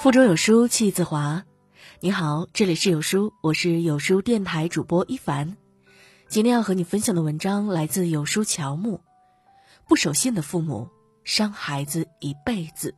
[0.00, 1.44] 腹中有书气自华。
[2.00, 5.58] 你好，这里是有书，我是有书电台主播一凡。
[6.26, 9.02] 今天要和你分享的文章来自有书乔木。
[9.86, 10.88] 不守信的父母
[11.22, 12.94] 伤孩子一辈子，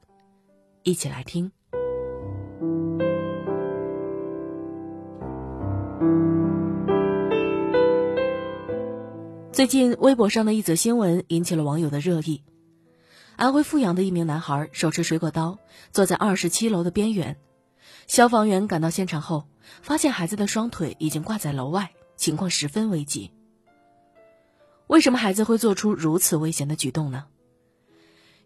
[0.84, 1.50] 一起来听。
[9.50, 12.44] 最近微博上的一则新闻引起了网友的热议。
[13.36, 15.58] 安徽阜阳的一名男孩手持水果刀，
[15.90, 17.36] 坐在二十七楼的边缘。
[18.06, 19.48] 消防员赶到现场后，
[19.80, 23.30] 发现孩子的双腿已经挂在楼外，情况十分危急。
[24.86, 27.24] 为什么孩子会做出如此危险的举动呢？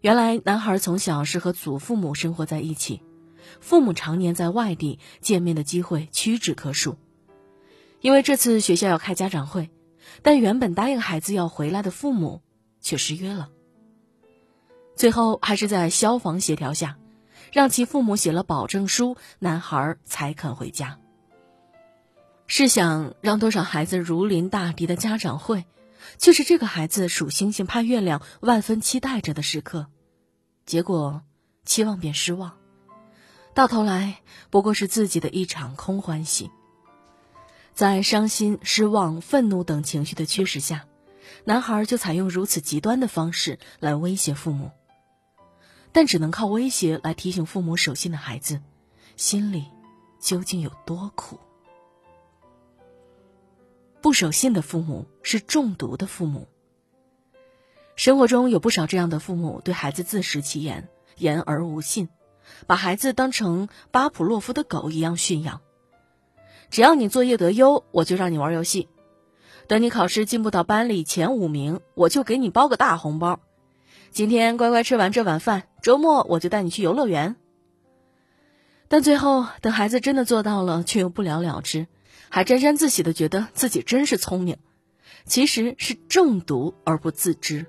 [0.01, 3.01] 原来，男孩从小是和祖父母生活在一起，
[3.59, 6.97] 父母常年在外地，见面的机会屈指可数。
[7.99, 9.69] 因为这次学校要开家长会，
[10.21, 12.41] 但原本答应孩子要回来的父母
[12.79, 13.49] 却失约了。
[14.97, 16.97] 最后还是在消防协调下，
[17.53, 20.97] 让其父母写了保证书，男孩才肯回家。
[22.47, 25.65] 试想，让多少孩子如临大敌的家长会，
[26.17, 29.85] 却是这个孩子数星星盼月亮、万分期待着的时刻，
[30.65, 31.21] 结果
[31.63, 32.57] 期望变失望，
[33.53, 36.49] 到头来不过是自己的一场空欢喜。
[37.75, 40.85] 在伤心、失望、愤怒等情绪的驱使下，
[41.43, 44.71] 男孩就采用如此极端的方式来威胁父母。
[45.91, 48.61] 但只能靠威胁来提醒父母守信的孩子，
[49.15, 49.65] 心里
[50.19, 51.39] 究竟有多苦？
[54.01, 56.47] 不守信的父母是中毒的父母。
[57.95, 62.09] 生活中有不少这样的父母，对孩子自食其言，言而无信，
[62.67, 65.61] 把孩子当成巴甫洛夫的狗一样驯养。
[66.69, 68.87] 只要你作业得优，我就让你玩游戏；
[69.67, 73.39] 等你考试进步到班里前五名，我就给你包个大红包。
[74.11, 77.35] 今天乖乖吃完这碗饭，周末我就带你去游乐园。
[78.87, 81.87] 但最后等孩子真的做到了，却又不了了之，
[82.29, 84.57] 还沾沾自喜的觉得自己真是聪明，
[85.25, 87.67] 其实是中毒而不自知。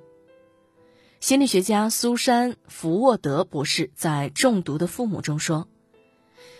[1.20, 5.68] 心理学家苏珊·福沃德博士在《中毒的父母》中说：“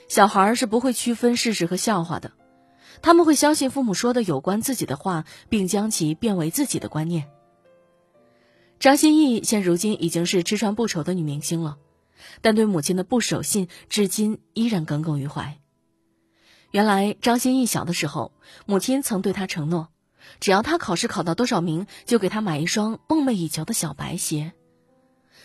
[0.09, 2.33] 小孩是不会区分事实和笑话的，
[3.01, 7.31] 他们会相信父母说的有关自己的话，并将其变为自己的观念。”
[8.81, 11.79] 张歆艺现如今已经是吃穿不愁的女明星了，
[12.41, 15.59] 但对母亲的不守信至今依然耿耿于怀。
[16.71, 18.33] 原来张歆艺小的时候，
[18.67, 19.89] 母亲曾对她承诺，
[20.39, 24.53] 只要她考试考到多少名，就给她买一双梦寐以求的小白鞋。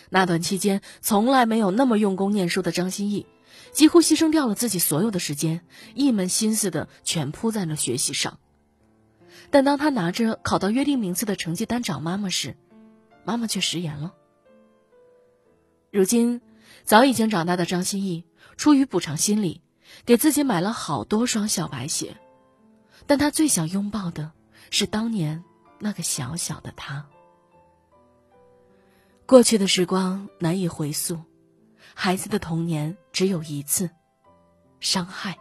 [0.09, 3.25] 那段期间，从来没有那么用功念书的张歆艺，
[3.71, 5.61] 几乎牺牲掉了自己所有的时间，
[5.95, 8.37] 一门心思的全扑在了学习上。
[9.49, 12.55] 但当他拿着考到约定名次的成绩单找妈妈时，
[13.25, 14.13] 妈妈却食言了。
[15.91, 16.41] 如今，
[16.83, 18.25] 早已经长大的张歆艺
[18.57, 19.61] 出于补偿心理，
[20.05, 22.17] 给自己买了好多双小白鞋，
[23.05, 24.31] 但他最想拥抱的
[24.71, 25.43] 是当年
[25.79, 27.07] 那个小小的他。
[29.25, 31.21] 过去的时光难以回溯，
[31.93, 33.89] 孩子的童年只有一次，
[34.79, 35.37] 伤害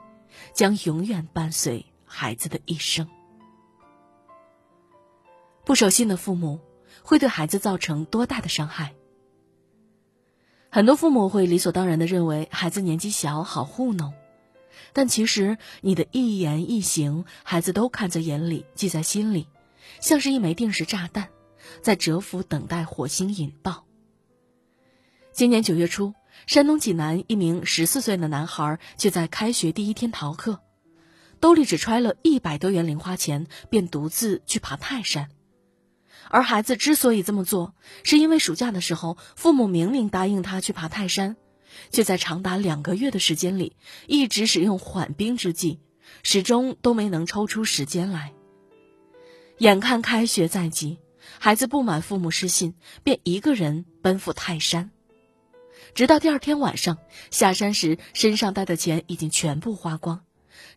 [0.52, 3.08] 将永远伴随孩子的一生。
[5.64, 6.60] 不守信的父母。
[7.02, 8.94] 会对孩子造成多大的伤害？
[10.70, 14.14] 很多父母会理所当然的认为孩子年纪小好糊弄，
[14.94, 19.48] 但其实你的一言一行，孩子都看在眼里，记在心里，
[20.00, 21.28] 像是一枚定时炸弹，
[21.82, 23.84] 在蛰伏等待火星引爆。
[25.32, 26.14] 今年九月初，
[26.46, 30.60] 山东济南一名十四岁的男孩却在开学第一天逃课，
[31.38, 35.28] 兜里只揣了一百多元零花钱，便独自去爬泰山。
[36.30, 37.74] 而孩子之所以这么做，
[38.04, 41.36] 是因为暑假的时候，父母明明答应他去爬泰山，
[41.90, 45.80] 却在长达两个月的时间里，一直使用缓兵之计，
[46.22, 48.32] 始终都没能抽出时间来。
[49.58, 50.98] 眼看开学在即，
[51.38, 54.90] 孩子不满父母失信，便一个人奔赴泰山。
[55.94, 56.96] 直到第二天晚上
[57.30, 60.24] 下山时，身上带的钱已经全部花光，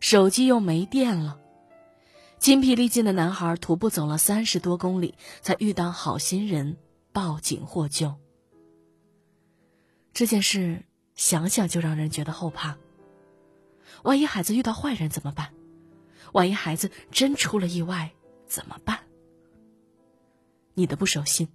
[0.00, 1.38] 手机又没电了。
[2.38, 6.76] 筋疲力尽的男孩徒步走了三十多公里，才遇到好心人
[7.12, 8.14] 报警获救。
[10.12, 10.84] 这件事
[11.14, 12.76] 想想就让人觉得后怕。
[14.02, 15.52] 万一孩子遇到坏人怎么办？
[16.32, 18.12] 万一孩子真出了意外
[18.46, 19.00] 怎么办？
[20.74, 21.48] 你的不守信，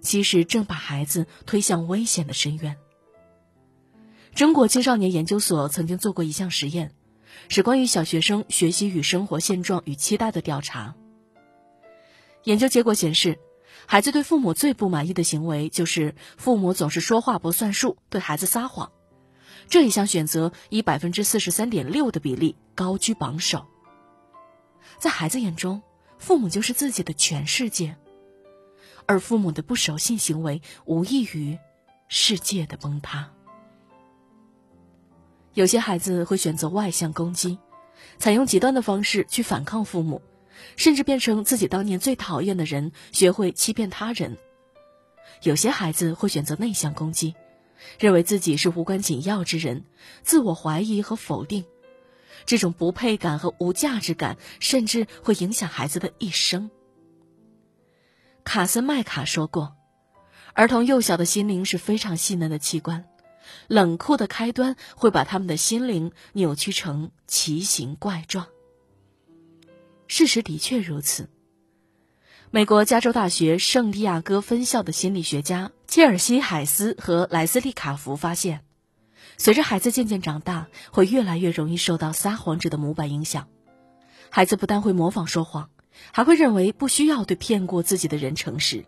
[0.00, 2.76] 其实正把孩子推向危险的深渊。
[4.34, 6.95] 中国青少年研究所曾经做过一项实验。
[7.48, 10.94] 是关于小学生学习与生活现状与期待的调查。
[12.44, 13.38] 研究结果显示，
[13.86, 18.92] 孩子对父母最不满意的行为就是父母总是说话不算数，对孩子撒谎。
[19.68, 23.66] 这一项选择以百分之四十三点六的比例高居榜首。
[24.98, 25.82] 在孩子眼中，
[26.18, 27.96] 父母就是自己的全世界，
[29.06, 31.58] 而父母的不守信行为无异于
[32.08, 33.32] 世界的崩塌。
[35.56, 37.58] 有些孩子会选择外向攻击，
[38.18, 40.20] 采用极端的方式去反抗父母，
[40.76, 44.36] 甚至变成自己当年最讨厌的人，学会欺骗他人。
[45.40, 47.34] 有些孩子会选择内向攻击。
[47.98, 49.84] 认为自己是无关紧要之人，
[50.22, 51.64] 自我怀疑和否定，
[52.44, 56.70] 这种不配感和无价值感，甚至会影响孩子的一生。
[58.44, 59.76] 卡森麦卡说过
[60.54, 63.04] ：“儿童幼小的心灵是非常细嫩的器官，
[63.68, 68.46] 冷酷的开端会把他们的心灵扭曲成奇形怪状。”
[70.08, 71.28] 事实的确如此。
[72.52, 78.64] 美国加州大学圣地亚哥分校的心理学家切尔西·海斯和莱斯利·卡福发现，
[79.36, 83.48] 随着孩子渐渐长大，会越来越容易受到撒谎者的模板影响。
[84.30, 85.70] 孩子不但会模仿说谎，
[86.12, 88.86] 还会认为不需要对骗过自己的人诚实。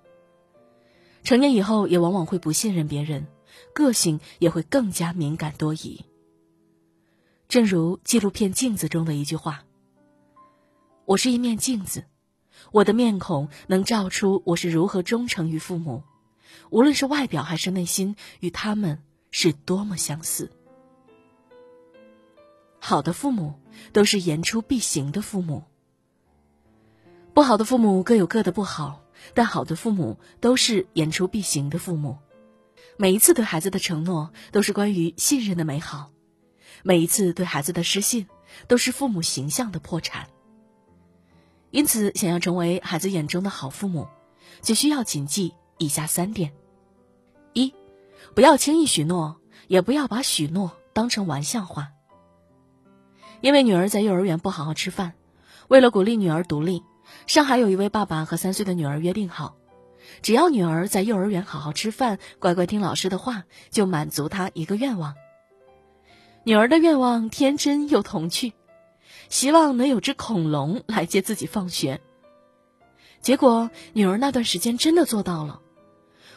[1.25, 3.26] 成年以后，也往往会不信任别人，
[3.75, 6.05] 个性也会更加敏感多疑。
[7.49, 9.64] 正如纪录片《镜子》中的一句话
[11.06, 12.05] ：“我是一面镜子。”
[12.72, 16.02] 我的面孔能照出我是如何忠诚于父母，
[16.70, 19.00] 无论是外表还是内心，与他们
[19.31, 20.50] 是多么相似。
[22.81, 23.54] 好的父母
[23.93, 25.62] 都是言出必行的父母，
[27.32, 29.02] 不好的父母各有各的不好，
[29.34, 32.19] 但好的父母都是言出必行的父母。
[33.00, 36.10] 每一次对孩子的承诺都是关于信任的美好，
[36.82, 38.26] 每一次对孩子的失信
[38.66, 40.26] 都是父母形象的破产。
[41.70, 44.08] 因此，想要成为孩子眼中的好父母，
[44.62, 46.52] 就需要谨记以下三点：
[47.52, 47.72] 一，
[48.34, 51.92] 不要轻易许诺，也不要把许诺当成玩笑话。
[53.40, 55.12] 因为女儿在幼儿园不好好吃饭，
[55.68, 56.82] 为了鼓励女儿独立，
[57.28, 59.54] 上海有一位爸爸和三岁的女儿约定好，
[60.22, 65.14] 只要女儿在幼儿园好好吃饭，乖乖听老师的话，就满足她一个愿望。
[66.44, 68.52] 女儿的愿望天真又童趣。
[69.28, 72.00] 希望能有只恐龙来接自己放学。
[73.20, 75.60] 结果女儿那段时间真的做到了。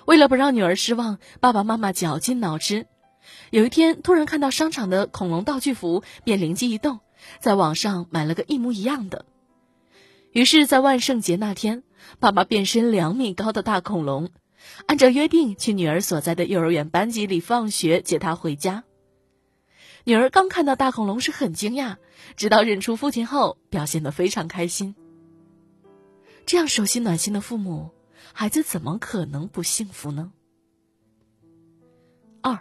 [0.06, 2.88] 为了不让女儿失望，爸爸妈妈绞尽脑汁。
[3.50, 7.00] 有一天突然看到商场的恐龙道具服，便灵机一动，
[7.40, 9.26] 在网上买了个一模一样的。
[10.34, 11.84] 于是，在万圣节那天，
[12.20, 14.30] 爸爸变身两米高的大恐龙，
[14.86, 18.84] 按照约定去女儿所在的幼儿园班级里放学，接她回家。
[20.04, 21.98] 女儿刚看到大恐龙是很惊讶，
[22.36, 24.96] 直到认出父亲后，表现得非常开心。
[26.46, 27.92] 这样手心暖心的父母，
[28.34, 30.32] 孩子怎么可能不幸福呢？
[32.42, 32.60] 二，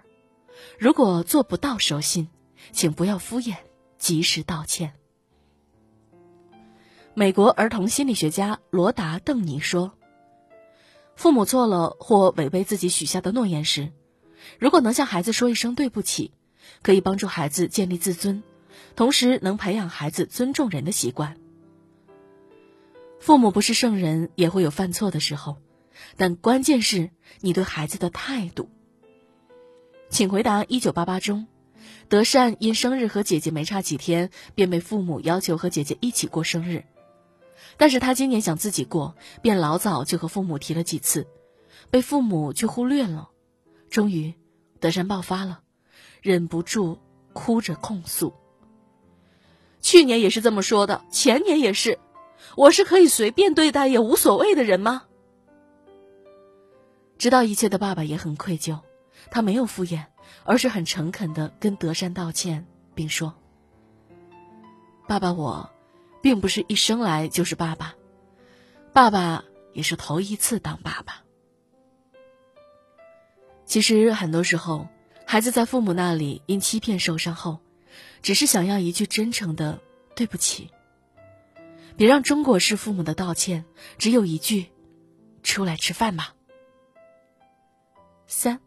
[0.78, 2.28] 如果做不到守信，
[2.72, 3.56] 请不要敷衍，
[3.98, 4.92] 及时道歉。
[7.20, 9.92] 美国儿童心理学家罗达·邓尼说
[11.16, 13.92] ：“父母错了或违背自己许下的诺言时，
[14.58, 16.32] 如果能向孩子说一声对不起。”
[16.80, 18.42] 可以帮助孩子建立自尊，
[18.96, 21.36] 同时能培养孩子尊重人的习惯。
[23.18, 25.58] 父母不是圣人，也会有犯错的时候，
[26.16, 27.10] 但关键是
[27.40, 28.70] 你对孩子的态度。
[30.08, 31.48] 请回答：一九八八中，
[32.08, 36.86] 德善因生日和姐姐没差几天，便被父母要求和姐姐一起过生日，
[37.80, 41.26] 但是他今年想自己过，便老早就和父母提了几次，
[41.90, 43.30] 被父母却忽略了。
[43.88, 44.34] 终于，
[44.80, 45.62] 德善爆发了。
[46.20, 46.98] 忍不住
[47.32, 48.34] 哭着控诉。
[49.80, 51.98] 去年也是这么说的，前年也是。
[52.54, 55.04] 我是可以随便对待也无所谓的人吗？
[57.16, 58.78] 知道一切的爸爸也很愧疚，
[59.30, 60.04] 他没有敷衍，
[60.44, 63.32] 而是很诚恳的跟德善道歉，并说
[65.08, 65.70] ：“爸爸，我
[66.20, 67.94] 并不是一生来就是爸爸，
[68.92, 71.22] 爸爸也是头一次当爸爸。
[73.64, 74.88] 其实很多时候。”
[75.30, 77.60] 孩子在父母那里因欺骗受伤后，
[78.20, 79.80] 只是想要一句真诚的
[80.16, 80.72] “对不起”。
[81.96, 83.64] 别让中国式父母的道歉
[83.96, 84.72] 只有一句
[85.44, 86.34] ：“出来吃饭吧。”
[88.26, 88.58] 三，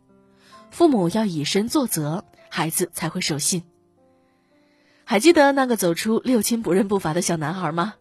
[0.72, 3.66] 父母要以身作则，孩子才会守信。
[5.14, 7.94] 还记得那个走出六亲不认步伐的小男孩吗？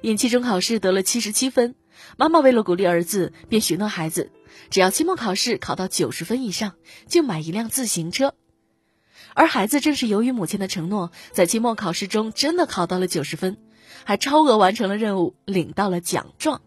[0.00, 1.74] 因期中考试得了七十七分，
[2.16, 4.30] 妈妈为了鼓励儿子，便许诺孩子。
[4.70, 6.76] 只要期末考试考到九十分以上，
[7.06, 8.34] 就买一辆自行车。
[9.34, 13.58] 而孩子正是由于母亲的承诺，在期末考试中真的考到了九十分，
[14.04, 16.62] 还超额完成了任务，领到了奖状。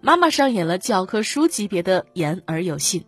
[0.00, 3.04] 妈妈上演了教科书级别的言而有信，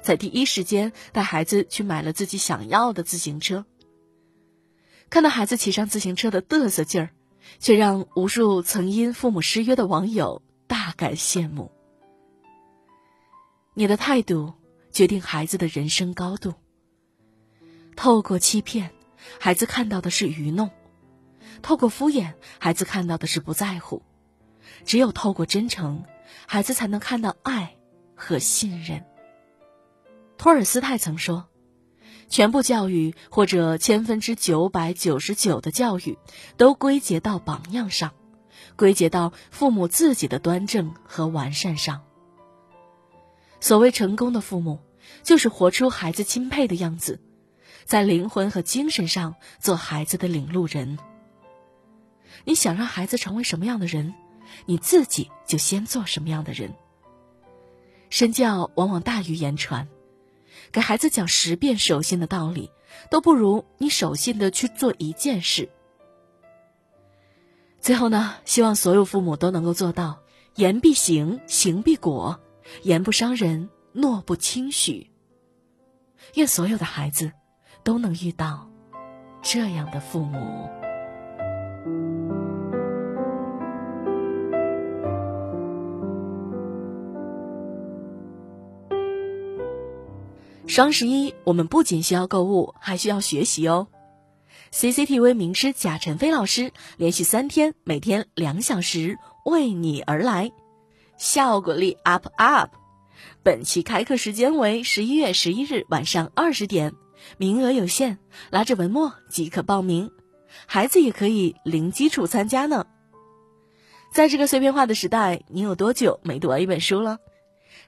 [0.00, 3.64] 在第一时间带孩子去买了自己想要的自行车。
[5.08, 7.10] 看到孩子骑上自行车的嘚瑟劲儿，
[7.58, 11.70] 却让无数曾因父母失约的网友大感羡慕。
[13.74, 14.54] 你的态度
[14.90, 16.54] 决定孩子的人生高度。
[17.94, 18.90] 透过欺骗，
[19.38, 20.68] 孩子看到的是愚弄；
[21.62, 24.02] 透过敷衍，孩子看到的是不在乎。
[24.84, 26.04] 只有透过真诚，
[26.46, 27.76] 孩子才能看到爱
[28.14, 29.04] 和信任。
[30.36, 31.48] 托尔斯泰曾说。
[32.28, 36.18] 全部教育或者千分之九百九十九的教育，
[36.56, 38.12] 都归结到榜样上，
[38.76, 42.02] 归结到父母自己的端正和完善上。
[43.60, 44.80] 所谓成功的父母，
[45.22, 47.20] 就是活出孩子钦佩的样子，
[47.84, 50.98] 在灵魂和精神上做孩子的领路人。
[52.44, 54.14] 你想让孩子成为什么样的人，
[54.66, 56.74] 你自己就先做什么样的人。
[58.10, 59.88] 身教往往大于言传。
[60.72, 62.70] 给孩子讲十遍守信的道理，
[63.10, 65.68] 都不如你守信的去做一件事。
[67.80, 70.18] 最后呢，希望所有父母都能够做到
[70.56, 72.40] 言必行，行必果，
[72.82, 75.10] 言不伤人，诺不轻许。
[76.34, 77.30] 愿所有的孩子
[77.84, 78.68] 都能遇到
[79.42, 80.68] 这样的父母。
[90.66, 93.86] 双十一，我们不仅需要购物，还需要学习哦。
[94.72, 100.50] CCTV 名师贾晨飞老师连续三天，每天两小时为你而来，
[101.16, 102.70] 效果力 up up。
[103.44, 106.92] 本期开课时间为十一月十一日晚上二十点，
[107.38, 108.18] 名额有限，
[108.50, 110.10] 拉着文末即可报名。
[110.66, 112.86] 孩子也可以零基础参加呢。
[114.12, 117.18] 在这个碎片化的时代，你有多久没读完一本书了？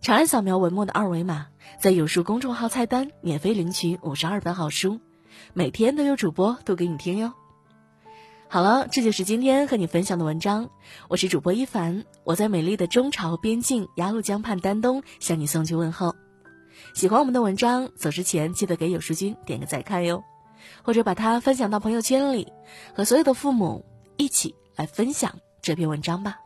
[0.00, 1.48] 长按扫描文末的二维码，
[1.80, 5.00] 在有书公众号菜单免费领取五十二本好书，
[5.54, 7.32] 每天都有主播读给你听哟。
[8.48, 10.70] 好了，这就是今天和你分享的文章。
[11.08, 16.14] 我是主播一凡，我在美丽的中朝边境鸭绿江畔丹东向你送去问候。
[16.94, 20.22] 喜欢我们的文章，走之前记得给有书君点个再看哟，
[20.82, 22.52] 或者把它分享到朋友圈里，
[22.94, 23.84] 和所有的父母
[24.16, 26.38] 一起来分享这篇文章吧。